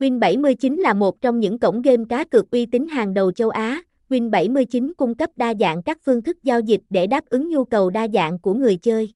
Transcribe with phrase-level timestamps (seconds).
[0.00, 3.82] Win79 là một trong những cổng game cá cược uy tín hàng đầu châu Á.
[4.08, 7.90] Win79 cung cấp đa dạng các phương thức giao dịch để đáp ứng nhu cầu
[7.90, 9.12] đa dạng của người chơi.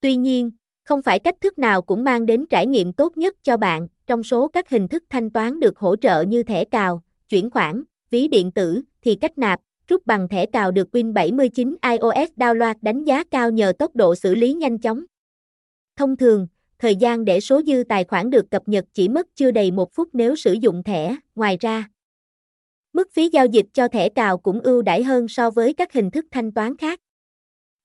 [0.00, 0.50] Tuy nhiên,
[0.84, 3.88] không phải cách thức nào cũng mang đến trải nghiệm tốt nhất cho bạn.
[4.06, 7.82] Trong số các hình thức thanh toán được hỗ trợ như thẻ cào, chuyển khoản,
[8.10, 13.04] ví điện tử, thì cách nạp, rút bằng thẻ cào được Win79 iOS download đánh
[13.04, 15.04] giá cao nhờ tốc độ xử lý nhanh chóng.
[15.96, 16.46] Thông thường,
[16.78, 19.94] thời gian để số dư tài khoản được cập nhật chỉ mất chưa đầy một
[19.94, 21.16] phút nếu sử dụng thẻ.
[21.34, 21.88] Ngoài ra,
[22.92, 26.10] mức phí giao dịch cho thẻ cào cũng ưu đãi hơn so với các hình
[26.10, 27.00] thức thanh toán khác.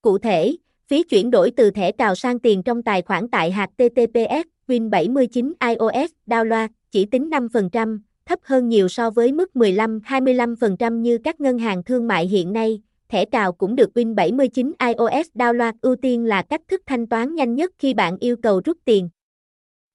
[0.01, 0.55] Cụ thể,
[0.87, 6.11] phí chuyển đổi từ thẻ cào sang tiền trong tài khoản tại HTTPS Win79 iOS
[6.27, 11.83] download chỉ tính 5%, thấp hơn nhiều so với mức 15-25% như các ngân hàng
[11.83, 12.81] thương mại hiện nay.
[13.13, 17.55] Thẻ cào cũng được Win79 iOS download ưu tiên là cách thức thanh toán nhanh
[17.55, 19.09] nhất khi bạn yêu cầu rút tiền.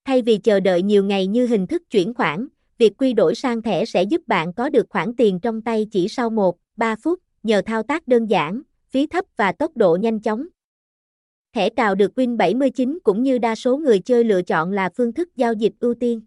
[0.05, 3.63] Thay vì chờ đợi nhiều ngày như hình thức chuyển khoản, việc quy đổi sang
[3.63, 6.31] thẻ sẽ giúp bạn có được khoản tiền trong tay chỉ sau
[6.77, 10.47] 1-3 phút, nhờ thao tác đơn giản, phí thấp và tốc độ nhanh chóng.
[11.55, 15.37] Thẻ cào được Win79 cũng như đa số người chơi lựa chọn là phương thức
[15.37, 16.21] giao dịch ưu tiên.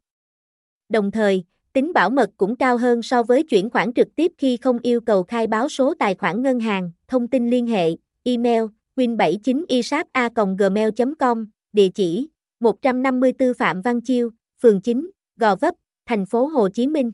[0.89, 4.57] Đồng thời, tính bảo mật cũng cao hơn so với chuyển khoản trực tiếp khi
[4.57, 7.89] không yêu cầu khai báo số tài khoản ngân hàng, thông tin liên hệ,
[8.23, 8.63] email,
[8.95, 14.29] win79isap.gmail.com, địa chỉ 154 Phạm Văn Chiêu,
[14.61, 17.11] phường 9, Gò Vấp, thành phố Hồ Chí Minh.